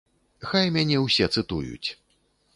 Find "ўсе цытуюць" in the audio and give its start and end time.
1.03-1.89